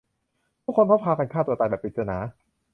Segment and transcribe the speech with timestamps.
[0.63, 2.17] ผู้คนก็พากันฆ่าตัวตายแบบปริศนา